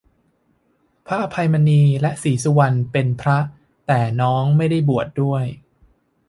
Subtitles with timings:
[1.07, 3.39] พระอภัยมณี และศรีสุวรรณ พี่เป็นพระ
[3.87, 5.43] แต่น้องไม่ได้บวชด้วย